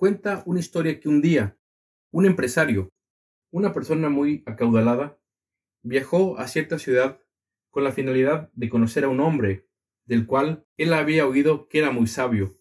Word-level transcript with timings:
cuenta 0.00 0.42
una 0.46 0.60
historia 0.60 0.98
que 0.98 1.10
un 1.10 1.20
día 1.20 1.58
un 2.10 2.24
empresario, 2.24 2.88
una 3.50 3.74
persona 3.74 4.08
muy 4.08 4.42
acaudalada, 4.46 5.18
viajó 5.82 6.38
a 6.38 6.48
cierta 6.48 6.78
ciudad 6.78 7.20
con 7.68 7.84
la 7.84 7.92
finalidad 7.92 8.50
de 8.54 8.70
conocer 8.70 9.04
a 9.04 9.10
un 9.10 9.20
hombre, 9.20 9.68
del 10.06 10.24
cual 10.24 10.64
él 10.78 10.94
había 10.94 11.26
oído 11.26 11.68
que 11.68 11.80
era 11.80 11.90
muy 11.90 12.06
sabio. 12.06 12.56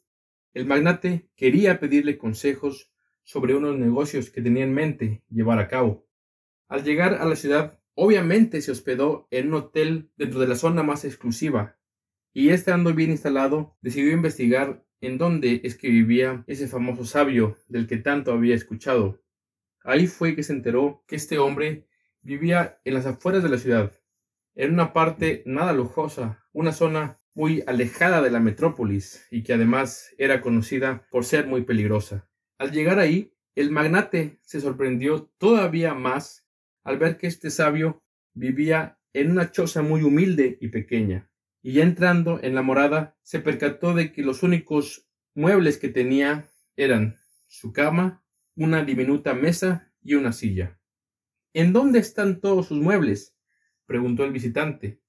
El 0.54 0.65
magnate 0.65 1.29
quería 1.38 1.79
pedirle 1.79 2.17
consejos 2.17 2.91
sobre 3.23 3.55
unos 3.55 3.77
negocios 3.77 4.31
que 4.31 4.41
tenía 4.41 4.65
en 4.65 4.73
mente 4.73 5.23
llevar 5.29 5.59
a 5.59 5.69
cabo. 5.69 6.05
Al 6.67 6.83
llegar 6.83 7.13
a 7.13 7.25
la 7.25 7.37
ciudad, 7.37 7.79
obviamente 7.93 8.61
se 8.61 8.71
hospedó 8.71 9.29
en 9.31 9.47
un 9.47 9.53
hotel 9.53 10.11
dentro 10.17 10.41
de 10.41 10.47
la 10.49 10.55
zona 10.55 10.83
más 10.83 11.05
exclusiva, 11.05 11.77
y 12.33 12.49
estando 12.49 12.93
bien 12.93 13.11
instalado, 13.11 13.77
decidió 13.79 14.11
investigar 14.11 14.85
en 15.02 15.18
dónde 15.18 15.61
es 15.63 15.75
que 15.75 15.89
vivía 15.89 16.43
ese 16.47 16.68
famoso 16.68 17.05
sabio 17.05 17.57
del 17.68 17.88
que 17.88 17.98
tanto 17.98 18.31
había 18.31 18.55
escuchado. 18.55 19.22
Ahí 19.84 20.08
fue 20.08 20.35
que 20.35 20.44
se 20.44 20.53
enteró 20.53 21.03
que 21.08 21.16
este 21.16 21.38
hombre 21.38 21.88
vivía 22.22 22.80
en 22.84 22.94
las 22.94 23.05
afueras 23.05 23.44
de 23.44 23.49
la 23.49 23.58
ciudad, 23.58 23.94
en 24.55 24.73
una 24.73 24.94
parte 24.94 25.44
nada 25.45 25.73
lujosa, 25.73 26.45
una 26.52 26.72
zona 26.73 27.17
muy 27.34 27.63
alejada 27.67 28.22
de 28.22 28.31
la 28.31 28.39
metrópolis 28.39 29.25
y 29.31 29.44
que 29.44 29.53
además 29.53 30.13
era 30.17 30.41
conocida 30.41 31.08
por 31.09 31.23
ser 31.23 31.47
muy 31.47 31.63
peligrosa. 31.63 32.30
Al 32.58 32.72
llegar 32.72 33.00
ahí, 33.00 33.34
el 33.55 33.72
magnate 33.72 34.39
se 34.41 34.59
sorprendió 34.59 35.31
todavía 35.38 35.94
más 35.94 36.45
al 36.84 36.97
ver 36.97 37.17
que 37.17 37.27
este 37.27 37.50
sabio 37.50 38.03
vivía 38.34 39.00
en 39.13 39.31
una 39.31 39.52
choza 39.52 39.81
muy 39.81 40.03
humilde 40.03 40.58
y 40.59 40.67
pequeña, 40.67 41.28
y 41.62 41.81
entrando 41.81 42.40
en 42.41 42.55
la 42.55 42.62
morada 42.62 43.18
se 43.22 43.40
percató 43.40 43.94
de 43.94 44.12
que 44.12 44.23
los 44.23 44.44
únicos 44.44 45.08
muebles 45.34 45.77
que 45.77 45.90
tenía 45.90 46.52
eran 46.76 47.17
su 47.48 47.73
cama, 47.73 48.23
una 48.55 48.84
diminuta 48.84 49.34
mesa 49.34 49.91
y 50.02 50.16
una 50.16 50.31
silla. 50.31 50.80
¿En 51.53 51.73
dónde 51.73 52.00
están 52.00 52.39
todos 52.42 52.67
sus 52.67 52.80
muebles? 52.80 53.36
preguntó 53.86 54.23
el 54.23 54.31
visitante, 54.31 55.02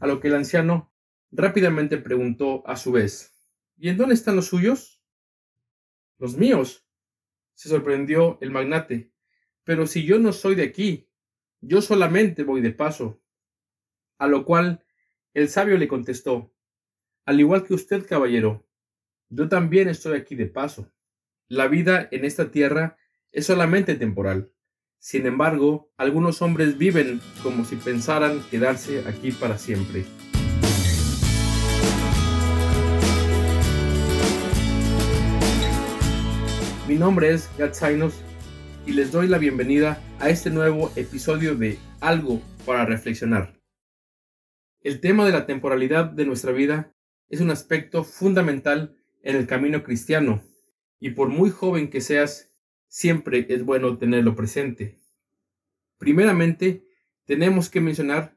a 0.00 0.06
lo 0.06 0.20
que 0.20 0.28
el 0.28 0.34
anciano 0.34 0.92
rápidamente 1.30 1.98
preguntó 1.98 2.66
a 2.66 2.76
su 2.76 2.92
vez 2.92 3.34
¿Y 3.76 3.88
en 3.88 3.96
dónde 3.96 4.14
están 4.14 4.36
los 4.36 4.46
suyos? 4.46 5.02
Los 6.18 6.36
míos. 6.36 6.86
se 7.54 7.68
sorprendió 7.68 8.38
el 8.40 8.50
magnate. 8.50 9.12
Pero 9.64 9.86
si 9.86 10.04
yo 10.04 10.18
no 10.18 10.32
soy 10.32 10.54
de 10.54 10.64
aquí, 10.64 11.08
yo 11.60 11.80
solamente 11.80 12.44
voy 12.44 12.60
de 12.60 12.72
paso. 12.72 13.22
A 14.18 14.26
lo 14.26 14.44
cual 14.44 14.84
el 15.34 15.48
sabio 15.48 15.76
le 15.76 15.88
contestó 15.88 16.52
Al 17.26 17.40
igual 17.40 17.64
que 17.64 17.74
usted, 17.74 18.06
caballero, 18.06 18.64
yo 19.28 19.48
también 19.48 19.88
estoy 19.88 20.16
aquí 20.16 20.36
de 20.36 20.46
paso. 20.46 20.92
La 21.48 21.66
vida 21.66 22.08
en 22.12 22.24
esta 22.24 22.50
tierra 22.50 22.96
es 23.32 23.46
solamente 23.46 23.96
temporal. 23.96 24.52
Sin 25.00 25.26
embargo, 25.26 25.92
algunos 25.96 26.40
hombres 26.40 26.78
viven 26.78 27.20
como 27.42 27.64
si 27.64 27.76
pensaran 27.76 28.42
quedarse 28.50 29.00
aquí 29.08 29.32
para 29.32 29.58
siempre. 29.58 30.04
Mi 36.86 36.94
nombre 36.94 37.32
es 37.32 37.50
Gatsainos 37.58 38.14
y 38.86 38.92
les 38.92 39.10
doy 39.10 39.26
la 39.26 39.38
bienvenida 39.38 40.00
a 40.20 40.30
este 40.30 40.50
nuevo 40.50 40.92
episodio 40.94 41.56
de 41.56 41.78
Algo 42.00 42.40
para 42.64 42.86
Reflexionar. 42.86 43.63
El 44.84 45.00
tema 45.00 45.24
de 45.24 45.32
la 45.32 45.46
temporalidad 45.46 46.04
de 46.10 46.26
nuestra 46.26 46.52
vida 46.52 46.94
es 47.30 47.40
un 47.40 47.50
aspecto 47.50 48.04
fundamental 48.04 48.94
en 49.22 49.34
el 49.34 49.46
camino 49.46 49.82
cristiano 49.82 50.44
y 51.00 51.10
por 51.10 51.30
muy 51.30 51.48
joven 51.48 51.88
que 51.88 52.02
seas, 52.02 52.52
siempre 52.86 53.46
es 53.48 53.64
bueno 53.64 53.96
tenerlo 53.96 54.36
presente. 54.36 54.98
Primeramente, 55.96 56.84
tenemos 57.24 57.70
que 57.70 57.80
mencionar 57.80 58.36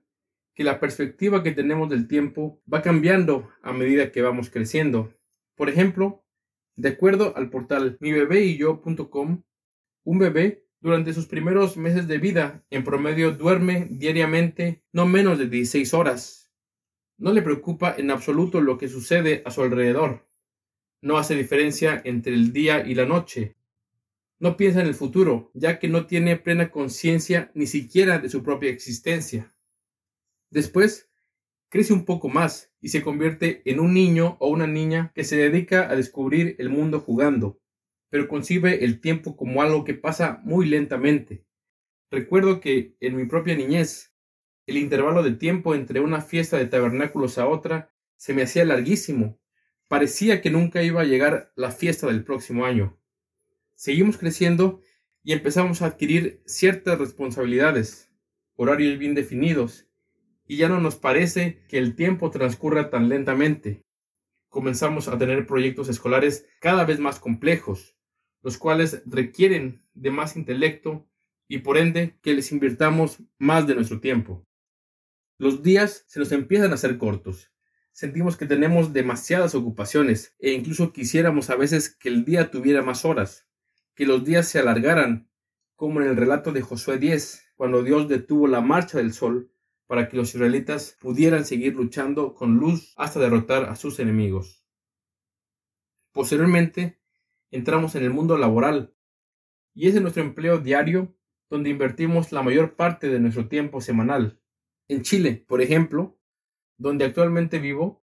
que 0.54 0.64
la 0.64 0.80
perspectiva 0.80 1.44
que 1.44 1.52
tenemos 1.52 1.90
del 1.90 2.08
tiempo 2.08 2.62
va 2.74 2.82
cambiando 2.82 3.50
a 3.62 3.74
medida 3.74 4.14
que 4.14 4.22
vamos 4.22 4.50
creciendo. 4.50 5.14
Por 5.56 5.68
ejemplo, 5.68 6.24
de 6.78 6.88
acuerdo 6.88 7.36
al 7.36 7.50
portal 7.50 7.98
mibebeyyo.com, 8.00 9.44
un 10.06 10.18
bebé 10.18 10.66
durante 10.80 11.14
sus 11.14 11.26
primeros 11.26 11.78
meses 11.78 12.08
de 12.08 12.18
vida 12.18 12.64
en 12.70 12.84
promedio 12.84 13.32
duerme 13.32 13.88
diariamente 13.90 14.84
no 14.92 15.06
menos 15.06 15.40
de 15.40 15.48
16 15.48 15.94
horas. 15.94 16.52
No 17.18 17.34
le 17.34 17.42
preocupa 17.42 17.96
en 17.98 18.12
absoluto 18.12 18.62
lo 18.62 18.78
que 18.78 18.88
sucede 18.88 19.42
a 19.46 19.52
su 19.52 19.64
alrededor 19.64 20.28
no 21.02 21.18
hace 21.18 21.36
diferencia 21.36 22.02
entre 22.04 22.34
el 22.34 22.52
día 22.54 22.86
y 22.86 22.96
la 22.96 23.06
noche. 23.06 23.56
No 24.40 24.58
piensa 24.58 24.82
en 24.82 24.88
el 24.88 24.96
futuro, 24.96 25.52
ya 25.54 25.80
que 25.80 25.88
no 25.88 26.06
tiene 26.06 26.38
plena 26.38 26.70
conciencia 26.70 27.52
ni 27.54 27.68
siquiera 27.68 28.20
de 28.20 28.30
su 28.30 28.44
propia 28.44 28.70
existencia. 28.70 29.54
Después, 30.50 31.10
crece 31.70 31.94
un 31.94 32.06
poco 32.06 32.30
más 32.30 32.72
y 32.82 32.90
se 32.90 33.02
convierte 33.02 33.62
en 33.66 33.80
un 33.80 33.94
niño 33.94 34.38
o 34.40 34.50
una 34.50 34.68
niña 34.68 35.12
que 35.16 35.24
se 35.24 35.38
dedica 35.38 35.90
a 35.90 35.96
descubrir 35.96 36.56
el 36.60 36.70
mundo 36.70 37.00
jugando, 37.00 37.60
pero 38.10 38.28
concibe 38.28 38.84
el 38.84 39.02
tiempo 39.02 39.36
como 39.36 39.62
algo 39.62 39.84
que 39.84 39.94
pasa 39.94 40.42
muy 40.44 40.66
lentamente. 40.68 41.46
Recuerdo 42.10 42.60
que 42.60 42.96
en 43.00 43.16
mi 43.16 43.26
propia 43.26 43.56
niñez, 43.56 44.14
el 44.66 44.78
intervalo 44.78 45.24
de 45.24 45.32
tiempo 45.32 45.76
entre 45.76 46.00
una 46.00 46.22
fiesta 46.22 46.58
de 46.58 46.66
tabernáculos 46.66 47.38
a 47.38 47.48
otra 47.48 47.92
se 48.16 48.34
me 48.34 48.44
hacía 48.44 48.66
larguísimo, 48.66 49.40
Parecía 49.88 50.42
que 50.42 50.50
nunca 50.50 50.84
iba 50.84 51.02
a 51.02 51.06
llegar 51.06 51.54
la 51.56 51.72
fiesta 51.72 52.08
del 52.08 52.26
próximo 52.26 52.66
año. 52.66 52.98
Seguimos 53.74 54.18
creciendo 54.18 54.82
y 55.24 55.32
empezamos 55.32 55.82
a 55.82 55.86
adquirir 55.86 56.42
ciertas 56.46 57.00
responsabilidades, 57.00 58.12
horarios 58.56 59.00
bien 59.00 59.16
definidos, 59.16 59.88
y 60.46 60.58
ya 60.58 60.68
no 60.68 60.82
nos 60.82 60.98
parece 60.98 61.64
que 61.70 61.78
el 61.78 61.96
tiempo 61.96 62.32
transcurra 62.32 62.90
tan 62.90 63.08
lentamente. 63.08 63.82
Comenzamos 64.50 65.08
a 65.08 65.18
tener 65.18 65.46
proyectos 65.46 65.88
escolares 65.88 66.46
cada 66.60 66.84
vez 66.84 67.00
más 67.00 67.20
complejos, 67.20 67.97
los 68.48 68.58
cuales 68.58 69.04
requieren 69.06 69.82
de 69.94 70.10
más 70.10 70.38
intelecto 70.38 71.06
y 71.50 71.58
por 71.58 71.78
ende 71.78 72.18
que 72.22 72.34
les 72.34 72.54
invirtamos 72.54 73.18
más 73.38 73.68
de 73.68 73.76
nuestro 73.76 74.00
tiempo. 74.00 74.48
Los 75.38 75.64
días 75.64 76.06
se 76.08 76.20
nos 76.22 76.32
empiezan 76.32 76.72
a 76.72 76.76
hacer 76.76 76.98
cortos 76.98 77.52
sentimos 77.98 78.38
que 78.38 78.46
tenemos 78.46 78.94
demasiadas 78.94 79.56
ocupaciones 79.56 80.36
e 80.38 80.52
incluso 80.52 80.94
quisiéramos 80.94 81.50
a 81.50 81.56
veces 81.56 81.90
que 81.90 82.10
el 82.10 82.26
día 82.26 82.52
tuviera 82.52 82.84
más 82.84 83.06
horas, 83.06 83.48
que 83.96 84.06
los 84.06 84.24
días 84.24 84.48
se 84.48 84.60
alargaran, 84.60 85.32
como 85.76 86.00
en 86.00 86.08
el 86.08 86.16
relato 86.16 86.52
de 86.52 86.62
Josué 86.62 87.00
10, 87.00 87.54
cuando 87.56 87.82
Dios 87.82 88.08
detuvo 88.08 88.46
la 88.46 88.62
marcha 88.62 89.00
del 89.00 89.14
sol 89.14 89.52
para 89.88 90.10
que 90.10 90.16
los 90.16 90.36
israelitas 90.36 90.96
pudieran 91.02 91.44
seguir 91.44 91.74
luchando 91.74 92.36
con 92.36 92.58
luz 92.58 92.94
hasta 92.98 93.20
derrotar 93.20 93.64
a 93.64 93.76
sus 93.76 93.98
enemigos. 93.98 94.64
Posteriormente, 96.12 97.02
entramos 97.52 97.96
en 97.96 98.04
el 98.04 98.12
mundo 98.12 98.38
laboral, 98.38 98.94
y 99.74 99.88
es 99.88 99.96
en 99.96 100.04
nuestro 100.04 100.24
empleo 100.24 100.60
diario 100.60 101.16
donde 101.50 101.70
invertimos 101.70 102.32
la 102.32 102.44
mayor 102.44 102.76
parte 102.76 103.10
de 103.10 103.20
nuestro 103.20 103.48
tiempo 103.48 103.80
semanal. 103.82 104.40
En 104.88 105.02
Chile, 105.04 105.46
por 105.48 105.62
ejemplo, 105.62 106.18
donde 106.78 107.06
actualmente 107.06 107.60
vivo, 107.60 108.04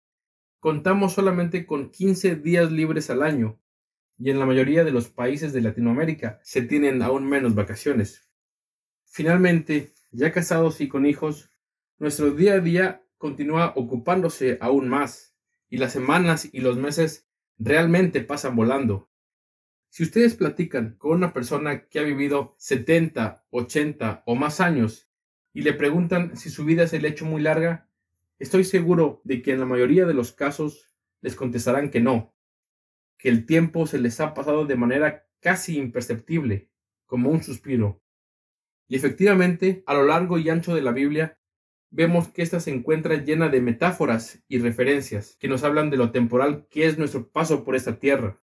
contamos 0.59 1.13
solamente 1.13 1.65
con 1.65 1.89
15 1.89 2.35
días 2.35 2.71
libres 2.71 3.09
al 3.09 3.23
año, 3.23 3.59
y 4.17 4.29
en 4.29 4.39
la 4.39 4.45
mayoría 4.45 4.83
de 4.83 4.91
los 4.91 5.09
países 5.09 5.53
de 5.53 5.61
Latinoamérica 5.61 6.39
se 6.43 6.61
tienen 6.61 7.01
aún 7.01 7.27
menos 7.27 7.55
vacaciones. 7.55 8.29
Finalmente, 9.05 9.93
ya 10.11 10.31
casados 10.31 10.81
y 10.81 10.89
con 10.89 11.05
hijos, 11.05 11.49
nuestro 11.97 12.31
día 12.31 12.53
a 12.55 12.59
día 12.59 13.03
continúa 13.17 13.73
ocupándose 13.75 14.57
aún 14.61 14.89
más, 14.89 15.35
y 15.69 15.77
las 15.77 15.93
semanas 15.93 16.49
y 16.51 16.61
los 16.61 16.77
meses 16.77 17.27
realmente 17.57 18.21
pasan 18.21 18.55
volando. 18.55 19.08
Si 19.89 20.03
ustedes 20.03 20.35
platican 20.35 20.95
con 20.97 21.11
una 21.11 21.33
persona 21.33 21.87
que 21.87 21.99
ha 21.99 22.03
vivido 22.03 22.55
70, 22.57 23.45
80 23.49 24.23
o 24.25 24.35
más 24.35 24.61
años 24.61 25.09
y 25.53 25.61
le 25.63 25.73
preguntan 25.73 26.37
si 26.37 26.49
su 26.49 26.63
vida 26.63 26.87
se 26.87 26.99
le 26.99 27.07
ha 27.07 27.11
hecho 27.11 27.25
muy 27.25 27.41
larga, 27.41 27.89
Estoy 28.39 28.63
seguro 28.63 29.19
de 29.25 29.41
que 29.41 29.51
en 29.51 29.59
la 29.59 29.65
mayoría 29.65 30.05
de 30.05 30.13
los 30.13 30.31
casos 30.31 30.95
les 31.19 31.35
contestarán 31.35 31.91
que 31.91 31.99
no, 31.99 32.33
que 33.17 33.27
el 33.27 33.45
tiempo 33.45 33.85
se 33.85 33.99
les 33.99 34.21
ha 34.21 34.33
pasado 34.33 34.65
de 34.65 34.77
manera 34.77 35.27
casi 35.41 35.77
imperceptible, 35.77 36.71
como 37.05 37.29
un 37.29 37.43
suspiro. 37.43 38.01
Y 38.87 38.95
efectivamente, 38.95 39.83
a 39.85 39.93
lo 39.93 40.05
largo 40.05 40.37
y 40.37 40.49
ancho 40.49 40.73
de 40.73 40.81
la 40.81 40.93
Biblia, 40.93 41.37
vemos 41.89 42.29
que 42.29 42.43
ésta 42.43 42.61
se 42.61 42.71
encuentra 42.71 43.15
llena 43.15 43.49
de 43.49 43.59
metáforas 43.59 44.41
y 44.47 44.59
referencias 44.59 45.35
que 45.37 45.49
nos 45.49 45.63
hablan 45.63 45.89
de 45.89 45.97
lo 45.97 46.11
temporal 46.11 46.65
que 46.69 46.85
es 46.85 46.97
nuestro 46.97 47.29
paso 47.29 47.65
por 47.65 47.75
esta 47.75 47.99
tierra. 47.99 48.41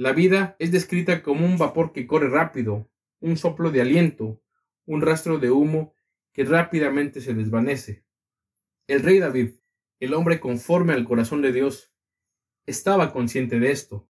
La 0.00 0.14
vida 0.14 0.56
es 0.58 0.72
descrita 0.72 1.22
como 1.22 1.44
un 1.44 1.58
vapor 1.58 1.92
que 1.92 2.06
corre 2.06 2.30
rápido, 2.30 2.90
un 3.20 3.36
soplo 3.36 3.70
de 3.70 3.82
aliento, 3.82 4.42
un 4.86 5.02
rastro 5.02 5.38
de 5.38 5.50
humo 5.50 5.94
que 6.32 6.44
rápidamente 6.44 7.20
se 7.20 7.34
desvanece. 7.34 8.02
El 8.86 9.02
rey 9.02 9.18
David, 9.18 9.50
el 9.98 10.14
hombre 10.14 10.40
conforme 10.40 10.94
al 10.94 11.04
corazón 11.04 11.42
de 11.42 11.52
Dios, 11.52 11.92
estaba 12.64 13.12
consciente 13.12 13.60
de 13.60 13.72
esto. 13.72 14.08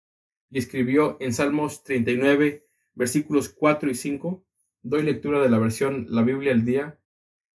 y 0.49 0.61
escribió 0.61 1.17
en 1.19 1.33
Salmos 1.33 1.83
39, 1.83 2.65
versículos 2.95 3.49
4 3.49 3.91
y 3.91 3.97
5, 3.97 4.47
doy 4.83 5.03
lectura 5.03 5.43
de 5.43 5.51
la 5.51 5.59
versión 5.59 6.07
La 6.09 6.23
Biblia 6.23 6.53
al 6.53 6.65
día. 6.65 7.01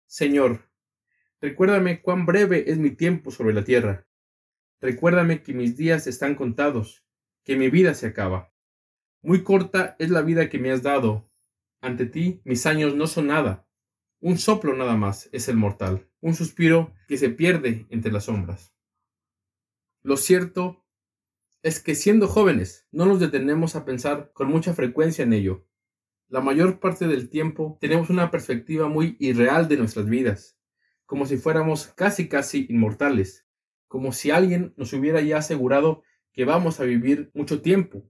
Señor, 0.06 0.68
recuérdame 1.40 2.02
cuán 2.02 2.26
breve 2.26 2.68
es 2.68 2.78
mi 2.78 2.90
tiempo 2.90 3.30
sobre 3.30 3.54
la 3.54 3.62
tierra. 3.62 4.08
Recuérdame 4.80 5.44
que 5.44 5.54
mis 5.54 5.76
días 5.76 6.08
están 6.08 6.34
contados, 6.34 7.03
que 7.44 7.56
mi 7.56 7.68
vida 7.68 7.94
se 7.94 8.06
acaba. 8.06 8.52
Muy 9.22 9.42
corta 9.42 9.96
es 9.98 10.10
la 10.10 10.22
vida 10.22 10.48
que 10.48 10.58
me 10.58 10.72
has 10.72 10.82
dado. 10.82 11.28
Ante 11.80 12.06
ti 12.06 12.40
mis 12.44 12.66
años 12.66 12.94
no 12.94 13.06
son 13.06 13.28
nada. 13.28 13.68
Un 14.20 14.38
soplo 14.38 14.74
nada 14.74 14.96
más 14.96 15.28
es 15.32 15.48
el 15.48 15.56
mortal, 15.56 16.08
un 16.20 16.34
suspiro 16.34 16.92
que 17.06 17.18
se 17.18 17.28
pierde 17.28 17.86
entre 17.90 18.10
las 18.10 18.24
sombras. 18.24 18.74
Lo 20.02 20.16
cierto 20.16 20.84
es 21.62 21.80
que 21.80 21.94
siendo 21.94 22.28
jóvenes 22.28 22.86
no 22.90 23.06
nos 23.06 23.20
detenemos 23.20 23.76
a 23.76 23.84
pensar 23.84 24.32
con 24.32 24.48
mucha 24.48 24.74
frecuencia 24.74 25.24
en 25.24 25.32
ello. 25.32 25.66
La 26.28 26.40
mayor 26.40 26.80
parte 26.80 27.06
del 27.06 27.28
tiempo 27.28 27.78
tenemos 27.80 28.10
una 28.10 28.30
perspectiva 28.30 28.88
muy 28.88 29.16
irreal 29.18 29.68
de 29.68 29.76
nuestras 29.76 30.06
vidas, 30.06 30.58
como 31.06 31.26
si 31.26 31.36
fuéramos 31.36 31.88
casi 31.88 32.28
casi 32.28 32.66
inmortales, 32.68 33.46
como 33.88 34.12
si 34.12 34.30
alguien 34.30 34.74
nos 34.76 34.92
hubiera 34.94 35.20
ya 35.20 35.38
asegurado 35.38 36.02
que 36.34 36.44
vamos 36.44 36.80
a 36.80 36.84
vivir 36.84 37.30
mucho 37.32 37.62
tiempo. 37.62 38.06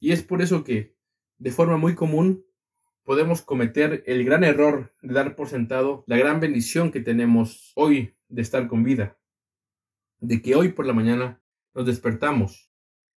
Y 0.00 0.12
es 0.12 0.22
por 0.22 0.40
eso 0.40 0.64
que, 0.64 0.96
de 1.36 1.50
forma 1.50 1.76
muy 1.76 1.94
común, 1.94 2.46
podemos 3.02 3.42
cometer 3.42 4.02
el 4.06 4.24
gran 4.24 4.42
error 4.42 4.94
de 5.02 5.12
dar 5.12 5.36
por 5.36 5.48
sentado 5.48 6.04
la 6.06 6.16
gran 6.16 6.40
bendición 6.40 6.90
que 6.90 7.00
tenemos 7.00 7.72
hoy 7.74 8.16
de 8.28 8.40
estar 8.40 8.66
con 8.68 8.82
vida, 8.82 9.18
de 10.20 10.40
que 10.40 10.54
hoy 10.54 10.70
por 10.70 10.86
la 10.86 10.94
mañana 10.94 11.42
nos 11.74 11.84
despertamos 11.84 12.70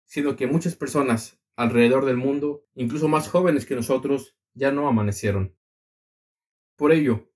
sino 0.05 0.35
que 0.35 0.47
muchas 0.47 0.75
personas 0.75 1.41
alrededor 1.55 2.05
del 2.05 2.17
mundo, 2.17 2.65
incluso 2.75 3.07
más 3.07 3.27
jóvenes 3.27 3.65
que 3.65 3.75
nosotros, 3.75 4.37
ya 4.53 4.71
no 4.71 4.87
amanecieron. 4.87 5.55
Por 6.75 6.91
ello, 6.91 7.31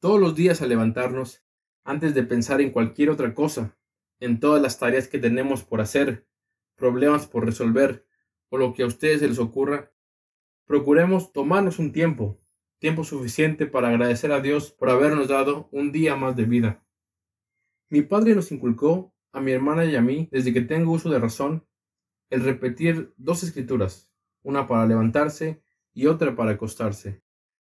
todos 0.00 0.20
los 0.20 0.34
días 0.34 0.62
al 0.62 0.68
levantarnos, 0.68 1.44
antes 1.84 2.14
de 2.14 2.22
pensar 2.22 2.60
en 2.60 2.70
cualquier 2.70 3.10
otra 3.10 3.34
cosa, 3.34 3.76
en 4.20 4.38
todas 4.38 4.60
las 4.60 4.78
tareas 4.78 5.08
que 5.08 5.18
tenemos 5.18 5.64
por 5.64 5.80
hacer, 5.80 6.26
problemas 6.80 7.28
por 7.28 7.44
resolver 7.44 8.04
o 8.48 8.58
lo 8.58 8.72
que 8.72 8.82
a 8.82 8.86
ustedes 8.86 9.20
se 9.20 9.28
les 9.28 9.38
ocurra, 9.38 9.92
procuremos 10.66 11.32
tomarnos 11.32 11.78
un 11.78 11.92
tiempo, 11.92 12.40
tiempo 12.80 13.04
suficiente 13.04 13.66
para 13.66 13.88
agradecer 13.88 14.32
a 14.32 14.40
Dios 14.40 14.72
por 14.72 14.90
habernos 14.90 15.28
dado 15.28 15.68
un 15.70 15.92
día 15.92 16.16
más 16.16 16.34
de 16.34 16.46
vida. 16.46 16.84
Mi 17.88 18.02
padre 18.02 18.34
nos 18.34 18.50
inculcó, 18.50 19.14
a 19.32 19.40
mi 19.40 19.52
hermana 19.52 19.84
y 19.84 19.94
a 19.94 20.00
mí, 20.00 20.28
desde 20.32 20.52
que 20.52 20.62
tengo 20.62 20.90
uso 20.90 21.08
de 21.08 21.20
razón, 21.20 21.64
el 22.30 22.42
repetir 22.42 23.14
dos 23.16 23.44
escrituras, 23.44 24.10
una 24.42 24.66
para 24.66 24.86
levantarse 24.86 25.62
y 25.92 26.06
otra 26.06 26.34
para 26.34 26.52
acostarse, 26.52 27.22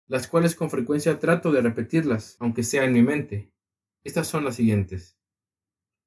las 0.06 0.26
cuales 0.28 0.54
con 0.54 0.68
frecuencia 0.68 1.18
trato 1.18 1.52
de 1.52 1.62
repetirlas, 1.62 2.36
aunque 2.40 2.62
sea 2.62 2.84
en 2.84 2.92
mi 2.92 3.02
mente. 3.02 3.52
Estas 4.02 4.26
son 4.26 4.44
las 4.44 4.56
siguientes. 4.56 5.18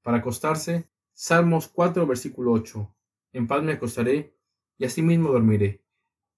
Para 0.04 0.18
acostarse, 0.18 0.90
Salmos 1.14 1.68
4, 1.68 2.06
versículo 2.06 2.52
8. 2.52 2.96
En 3.38 3.46
paz 3.46 3.62
me 3.62 3.74
acostaré 3.74 4.36
y 4.80 4.86
asimismo 4.86 5.32
dormiré, 5.32 5.84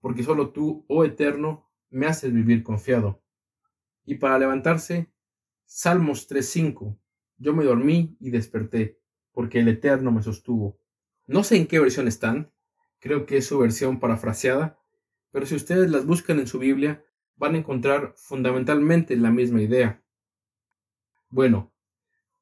porque 0.02 0.22
solo 0.22 0.50
tú, 0.50 0.84
oh 0.90 1.06
Eterno, 1.06 1.72
me 1.90 2.08
haces 2.08 2.34
vivir 2.34 2.62
confiado. 2.62 3.24
Y 4.04 4.16
para 4.16 4.38
levantarse, 4.38 5.10
Salmos 5.64 6.28
5. 6.30 7.00
Yo 7.38 7.54
me 7.54 7.64
dormí 7.64 8.18
y 8.20 8.32
desperté, 8.32 9.00
porque 9.32 9.62
el 9.62 9.70
Eterno 9.70 10.12
me 10.12 10.22
sostuvo. 10.22 10.78
No 11.26 11.46
sé 11.46 11.56
en 11.56 11.68
qué 11.68 11.80
versión 11.80 12.10
están, 12.10 12.52
creo 13.00 13.26
que 13.26 13.38
es 13.38 13.48
su 13.48 13.58
versión 13.60 14.02
parafraseada, 14.02 14.78
pero 15.32 15.46
si 15.46 15.56
ustedes 15.56 15.90
las 15.90 16.06
buscan 16.06 16.38
en 16.40 16.48
su 16.48 16.60
Biblia, 16.60 17.06
van 17.38 17.56
a 17.56 17.60
encontrar 17.60 18.14
fundamentalmente 18.18 19.16
la 19.16 19.32
misma 19.32 19.62
idea. 19.62 20.04
Bueno, 21.30 21.72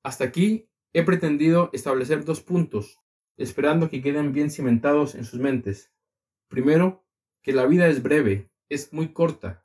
hasta 0.02 0.24
aquí 0.24 0.68
he 0.94 1.04
pretendido 1.04 1.70
establecer 1.74 2.26
dos 2.26 2.42
puntos, 2.42 3.00
esperando 3.38 3.90
que 3.90 4.02
queden 4.02 4.34
bien 4.34 4.52
cimentados 4.52 5.16
en 5.16 5.24
sus 5.24 5.40
mentes. 5.40 5.92
Primero, 6.50 7.06
que 7.42 7.54
la 7.54 7.66
vida 7.66 7.88
es 7.88 8.04
breve, 8.04 8.50
es 8.70 8.92
muy 8.94 9.14
corta, 9.14 9.64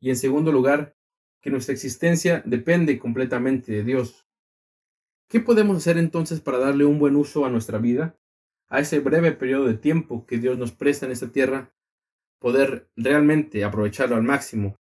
y 0.00 0.10
en 0.10 0.16
segundo 0.16 0.52
lugar, 0.52 0.96
que 1.40 1.50
nuestra 1.50 1.72
existencia 1.72 2.42
depende 2.44 2.98
completamente 2.98 3.72
de 3.72 3.84
Dios. 3.84 4.26
¿Qué 5.28 5.40
podemos 5.40 5.76
hacer 5.78 5.98
entonces 5.98 6.40
para 6.40 6.58
darle 6.58 6.84
un 6.84 6.98
buen 6.98 7.16
uso 7.16 7.46
a 7.46 7.50
nuestra 7.50 7.78
vida? 7.78 8.18
a 8.72 8.80
ese 8.80 9.00
breve 9.00 9.32
periodo 9.32 9.66
de 9.66 9.74
tiempo 9.74 10.24
que 10.26 10.38
Dios 10.38 10.56
nos 10.56 10.72
presta 10.72 11.04
en 11.04 11.12
esta 11.12 11.30
tierra, 11.30 11.74
poder 12.40 12.90
realmente 12.96 13.64
aprovecharlo 13.64 14.16
al 14.16 14.22
máximo. 14.22 14.76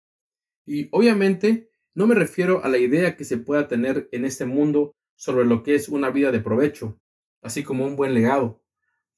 Y 0.65 0.87
obviamente 0.91 1.69
no 1.93 2.07
me 2.07 2.15
refiero 2.15 2.63
a 2.63 2.69
la 2.69 2.77
idea 2.77 3.17
que 3.17 3.25
se 3.25 3.37
pueda 3.37 3.67
tener 3.67 4.07
en 4.13 4.23
este 4.23 4.45
mundo 4.45 4.93
sobre 5.17 5.45
lo 5.45 5.61
que 5.61 5.75
es 5.75 5.89
una 5.89 6.09
vida 6.09 6.31
de 6.31 6.39
provecho, 6.39 7.00
así 7.41 7.63
como 7.63 7.85
un 7.85 7.95
buen 7.95 8.13
legado, 8.13 8.61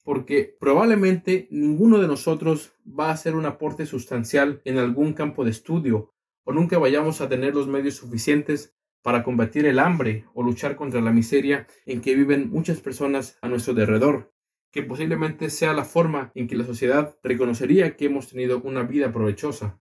porque 0.02 0.56
probablemente 0.60 1.48
ninguno 1.50 2.00
de 2.00 2.08
nosotros 2.08 2.72
va 2.86 3.08
a 3.08 3.12
hacer 3.12 3.34
un 3.36 3.46
aporte 3.46 3.86
sustancial 3.86 4.60
en 4.64 4.78
algún 4.78 5.12
campo 5.12 5.44
de 5.44 5.50
estudio, 5.50 6.12
o 6.44 6.52
nunca 6.52 6.78
vayamos 6.78 7.20
a 7.20 7.28
tener 7.28 7.54
los 7.54 7.68
medios 7.68 7.94
suficientes 7.96 8.74
para 9.02 9.22
combatir 9.22 9.66
el 9.66 9.78
hambre 9.78 10.24
o 10.34 10.42
luchar 10.42 10.76
contra 10.76 11.00
la 11.00 11.12
miseria 11.12 11.66
en 11.86 12.00
que 12.00 12.14
viven 12.14 12.50
muchas 12.50 12.80
personas 12.80 13.38
a 13.42 13.48
nuestro 13.48 13.72
alrededor 13.72 14.34
que 14.74 14.82
posiblemente 14.82 15.50
sea 15.50 15.72
la 15.72 15.84
forma 15.84 16.32
en 16.34 16.48
que 16.48 16.56
la 16.56 16.64
sociedad 16.64 17.16
reconocería 17.22 17.96
que 17.96 18.06
hemos 18.06 18.28
tenido 18.28 18.60
una 18.60 18.82
vida 18.82 19.12
provechosa. 19.12 19.80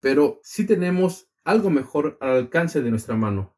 Pero 0.00 0.40
sí 0.42 0.66
tenemos 0.66 1.30
algo 1.44 1.70
mejor 1.70 2.18
al 2.20 2.30
alcance 2.30 2.82
de 2.82 2.90
nuestra 2.90 3.14
mano, 3.14 3.56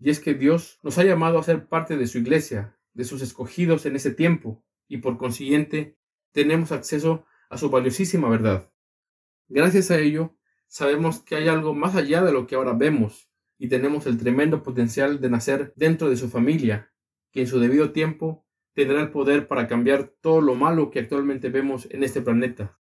y 0.00 0.10
es 0.10 0.18
que 0.18 0.34
Dios 0.34 0.80
nos 0.82 0.98
ha 0.98 1.04
llamado 1.04 1.38
a 1.38 1.44
ser 1.44 1.68
parte 1.68 1.96
de 1.96 2.08
su 2.08 2.18
iglesia, 2.18 2.76
de 2.98 3.04
sus 3.04 3.22
escogidos 3.22 3.86
en 3.86 3.94
ese 3.94 4.10
tiempo, 4.10 4.64
y 4.88 4.96
por 4.96 5.18
consiguiente 5.18 5.96
tenemos 6.32 6.72
acceso 6.72 7.24
a 7.48 7.56
su 7.56 7.70
valiosísima 7.70 8.28
verdad. 8.28 8.72
Gracias 9.46 9.92
a 9.92 10.00
ello, 10.00 10.36
sabemos 10.66 11.20
que 11.20 11.36
hay 11.36 11.46
algo 11.46 11.74
más 11.74 11.94
allá 11.94 12.22
de 12.22 12.32
lo 12.32 12.48
que 12.48 12.56
ahora 12.56 12.72
vemos, 12.72 13.30
y 13.56 13.68
tenemos 13.68 14.06
el 14.06 14.18
tremendo 14.18 14.64
potencial 14.64 15.20
de 15.20 15.30
nacer 15.30 15.72
dentro 15.76 16.10
de 16.10 16.16
su 16.16 16.28
familia, 16.28 16.92
que 17.30 17.42
en 17.42 17.46
su 17.46 17.60
debido 17.60 17.92
tiempo 17.92 18.44
tendrá 18.74 19.00
el 19.00 19.12
poder 19.12 19.46
para 19.46 19.68
cambiar 19.68 20.12
todo 20.20 20.40
lo 20.40 20.56
malo 20.56 20.90
que 20.90 20.98
actualmente 20.98 21.50
vemos 21.50 21.86
en 21.92 22.02
este 22.02 22.20
planeta. 22.20 22.80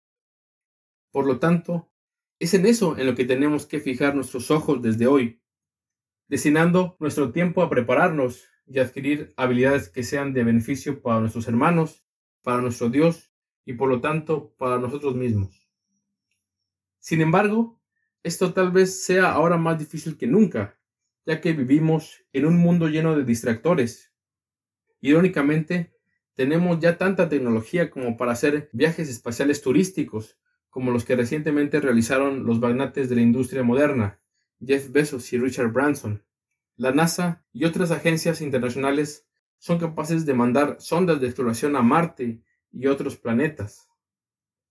Por 1.10 1.26
lo 1.26 1.40
tanto, 1.40 1.92
es 2.38 2.54
en 2.54 2.68
eso 2.68 3.00
en 3.00 3.08
lo 3.08 3.16
que 3.16 3.26
tenemos 3.26 3.66
que 3.66 3.80
fijar 3.80 4.14
nuestros 4.14 4.52
ojos 4.52 4.80
desde 4.80 5.08
hoy, 5.08 5.42
destinando 6.28 6.98
nuestro 7.00 7.32
tiempo 7.32 7.64
a 7.64 7.70
prepararnos 7.72 8.53
y 8.66 8.80
adquirir 8.80 9.34
habilidades 9.38 9.90
que 9.90 10.04
sean 10.04 10.34
de 10.34 10.44
beneficio 10.44 11.02
para 11.02 11.20
nuestros 11.20 11.48
hermanos, 11.48 12.06
para 12.42 12.62
nuestro 12.62 12.90
Dios 12.90 13.32
y 13.66 13.74
por 13.74 13.90
lo 13.90 14.02
tanto 14.02 14.54
para 14.58 14.78
nosotros 14.78 15.16
mismos. 15.16 15.70
Sin 17.00 17.22
embargo, 17.22 17.82
esto 18.24 18.54
tal 18.54 18.72
vez 18.72 19.04
sea 19.04 19.32
ahora 19.32 19.58
más 19.58 19.78
difícil 19.80 20.18
que 20.18 20.28
nunca, 20.28 20.80
ya 21.26 21.42
que 21.42 21.54
vivimos 21.54 22.24
en 22.32 22.46
un 22.46 22.58
mundo 22.58 22.88
lleno 22.88 23.16
de 23.16 23.26
distractores 23.26 24.14
Irónicamente, 25.04 25.92
tenemos 26.34 26.80
ya 26.80 26.98
tanta 26.98 27.28
tecnología 27.28 27.90
como 27.90 28.16
para 28.16 28.32
hacer 28.32 28.70
viajes 28.72 29.10
espaciales 29.10 29.62
turísticos, 29.62 30.40
como 30.70 30.92
los 30.92 31.04
que 31.04 31.18
recientemente 31.18 31.82
realizaron 31.82 32.46
los 32.46 32.62
magnates 32.62 33.10
de 33.10 33.18
la 33.18 33.22
industria 33.22 33.64
moderna, 33.64 34.22
Jeff 34.66 34.90
Bezos 34.94 35.34
y 35.34 35.38
Richard 35.38 35.74
Branson. 35.74 36.24
La 36.76 36.92
NASA 36.92 37.46
y 37.52 37.66
otras 37.66 37.92
agencias 37.92 38.42
internacionales 38.42 39.28
son 39.60 39.78
capaces 39.78 40.26
de 40.26 40.34
mandar 40.34 40.78
sondas 40.80 41.22
de 41.22 41.28
exploración 41.28 41.76
a 41.76 41.84
Marte 41.84 42.42
y 42.72 42.88
otros 42.88 43.16
planetas. 43.16 43.88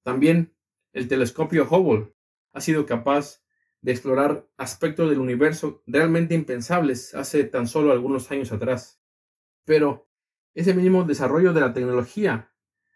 También 0.02 0.52
el 0.92 1.06
telescopio 1.06 1.64
Hubble 1.70 2.12
ha 2.52 2.60
sido 2.60 2.86
capaz 2.86 3.42
de 3.82 3.92
explorar 3.92 4.48
aspectos 4.56 5.10
del 5.10 5.20
universo 5.20 5.82
realmente 5.86 6.34
impensables 6.34 7.14
hace 7.14 7.44
tan 7.44 7.68
solo 7.68 7.92
algunos 7.92 8.30
años 8.32 8.50
atrás. 8.50 9.00
Pero 9.64 10.08
ese 10.54 10.74
mismo 10.74 11.04
desarrollo 11.04 11.52
de 11.52 11.60
la 11.60 11.72
tecnología 11.72 12.52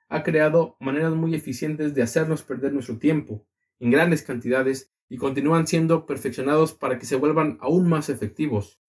ha 0.09 0.25
creado 0.25 0.77
maneras 0.81 1.15
muy 1.15 1.35
eficientes 1.35 1.95
de 1.95 2.03
hacernos 2.03 2.43
perder 2.43 2.73
nuestro 2.73 2.99
tiempo 2.99 3.47
en 3.79 3.93
grandes 3.93 4.23
cantidades 4.23 4.93
y 5.09 5.17
continúan 5.17 5.69
siendo 5.69 6.07
perfeccionados 6.07 6.75
para 6.75 6.99
que 6.99 7.07
se 7.07 7.17
vuelvan 7.17 7.57
aún 7.61 7.89
más 7.89 8.09
efectivos. 8.09 8.81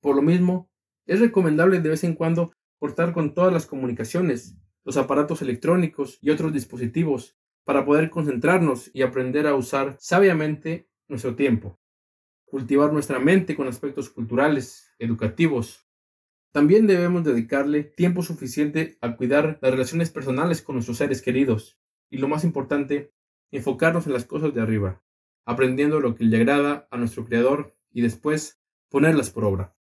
Por 0.00 0.16
lo 0.16 0.22
mismo, 0.22 0.70
es 1.06 1.20
recomendable 1.20 1.80
de 1.80 1.88
vez 1.90 2.04
en 2.04 2.14
cuando 2.14 2.52
cortar 2.78 3.12
con 3.12 3.34
todas 3.34 3.52
las 3.52 3.66
comunicaciones, 3.66 4.56
los 4.84 4.96
aparatos 4.96 5.42
electrónicos 5.42 6.18
y 6.22 6.30
otros 6.30 6.52
dispositivos 6.52 7.36
para 7.64 7.84
poder 7.84 8.10
concentrarnos 8.10 8.90
y 8.94 9.02
aprender 9.02 9.46
a 9.46 9.54
usar 9.54 9.96
sabiamente 10.00 10.88
nuestro 11.08 11.36
tiempo. 11.36 11.78
Cultivar 12.46 12.92
nuestra 12.92 13.18
mente 13.18 13.56
con 13.56 13.68
aspectos 13.68 14.10
culturales, 14.10 14.92
educativos, 14.98 15.86
También 16.52 16.86
debemos 16.86 17.24
dedicarle 17.24 17.84
tiempo 17.84 18.22
suficiente 18.22 18.98
a 19.00 19.16
cuidar 19.16 19.58
las 19.62 19.70
relaciones 19.72 20.10
personales 20.10 20.62
con 20.62 20.76
nuestros 20.76 20.98
seres 20.98 21.22
queridos. 21.22 21.78
Y 22.10 22.18
lo 22.18 22.28
más 22.28 22.44
importante, 22.44 23.12
enfocarnos 23.52 24.06
en 24.06 24.12
las 24.12 24.24
cosas 24.24 24.52
de 24.54 24.60
arriba, 24.60 25.02
aprendiendo 25.44 26.00
lo 26.00 26.14
que 26.14 26.24
le 26.24 26.36
agrada 26.38 26.88
a 26.90 26.96
nuestro 26.96 27.24
Creador 27.24 27.76
y 27.92 28.02
después 28.02 28.60
ponerlas 28.88 29.30
por 29.30 29.44
obra. 29.44 29.76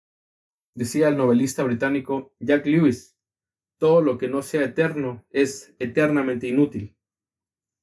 Decía 0.78 1.08
el 1.08 1.18
novelista 1.18 1.64
británico 1.64 2.36
Jack 2.40 2.68
Lewis, 2.68 3.18
todo 3.80 4.04
lo 4.04 4.20
que 4.20 4.28
no 4.28 4.44
sea 4.44 4.64
eterno 4.64 5.26
es 5.32 5.74
eternamente 5.80 6.48
inútil. 6.48 6.96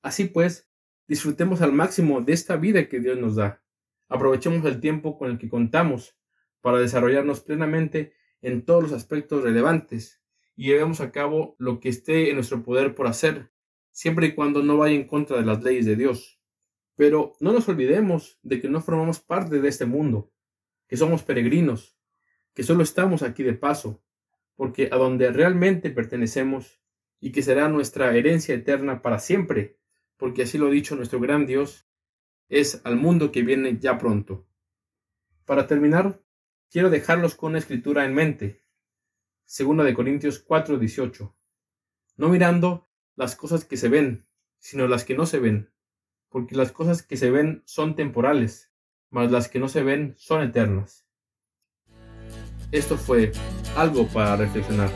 Así 0.01 0.27
pues, 0.27 0.71
disfrutemos 1.09 1.61
al 1.61 1.73
máximo 1.73 2.21
de 2.21 2.33
esta 2.33 2.55
vida 2.55 2.89
que 2.89 3.01
Dios 3.01 3.19
nos 3.19 3.35
da. 3.35 3.65
Aprovechemos 4.09 4.65
el 4.65 4.79
tiempo 4.79 5.19
con 5.19 5.29
el 5.29 5.39
que 5.39 5.49
contamos 5.49 6.17
para 6.61 6.79
desarrollarnos 6.79 7.41
plenamente 7.41 8.15
en 8.43 8.65
todos 8.65 8.85
los 8.85 8.93
aspectos 8.93 9.43
relevantes 9.43 10.23
y 10.55 10.67
llevemos 10.69 11.01
a 11.01 11.11
cabo 11.11 11.57
lo 11.59 11.81
que 11.81 11.89
esté 11.89 12.29
en 12.29 12.37
nuestro 12.37 12.63
poder 12.63 12.95
por 12.95 13.09
hacer, 13.09 13.51
siempre 13.91 14.27
y 14.27 14.35
cuando 14.37 14.63
no 14.63 14.77
vaya 14.77 14.95
en 14.95 15.09
contra 15.09 15.37
de 15.37 15.45
las 15.45 15.65
leyes 15.65 15.85
de 15.85 15.97
Dios. 15.97 16.41
Pero 16.95 17.33
no 17.41 17.53
nos 17.53 17.69
olvidemos 17.69 18.39
de 18.45 18.61
que 18.61 18.69
no 18.69 18.81
formamos 18.81 19.19
parte 19.19 19.61
de 19.61 19.69
este 19.69 19.85
mundo, 19.85 20.31
que 20.87 20.97
somos 20.97 21.25
peregrinos, 21.25 21.94
que 22.55 22.63
solo 22.63 22.83
estamos 22.83 23.23
aquí 23.23 23.43
de 23.43 23.55
paso, 23.55 24.03
porque 24.57 24.89
a 24.93 24.97
donde 24.97 25.31
realmente 25.31 25.91
pertenecemos 25.91 26.81
y 27.21 27.33
que 27.33 27.43
será 27.43 27.69
nuestra 27.69 28.15
herencia 28.17 28.55
eterna 28.55 29.03
para 29.03 29.19
siempre, 29.19 29.79
porque 30.17 30.43
así 30.43 30.59
lo 30.59 30.69
ha 30.69 30.71
dicho 30.71 30.97
nuestro 30.97 31.21
gran 31.21 31.47
Dios, 31.47 31.89
es 32.49 32.81
al 32.85 32.97
mundo 32.97 33.33
que 33.33 33.43
viene 33.43 33.79
ya 33.79 33.99
pronto. 33.99 34.47
Para 35.45 35.67
terminar, 35.67 36.21
quiero 36.71 36.91
dejarlos 36.91 37.35
con 37.35 37.51
una 37.51 37.59
escritura 37.59 38.05
en 38.05 38.15
mente. 38.15 38.63
Segunda 39.45 39.85
de 39.85 39.95
Corintios 39.95 40.39
4:18. 40.39 41.35
No 42.17 42.29
mirando 42.29 42.87
las 43.17 43.37
cosas 43.37 43.65
que 43.65 43.77
se 43.77 43.89
ven, 43.89 44.27
sino 44.59 44.87
las 44.87 45.05
que 45.05 45.15
no 45.15 45.27
se 45.27 45.41
ven, 45.41 45.71
porque 46.29 46.57
las 46.57 46.73
cosas 46.73 47.03
que 47.03 47.17
se 47.17 47.31
ven 47.31 47.63
son 47.67 47.97
temporales, 47.97 48.71
mas 49.11 49.31
las 49.31 49.49
que 49.49 49.59
no 49.59 49.69
se 49.69 49.83
ven 49.83 50.15
son 50.17 50.43
eternas. 50.43 51.04
Esto 52.75 52.99
fue 52.99 53.31
algo 53.77 54.07
para 54.09 54.35
reflexionar. 54.37 54.91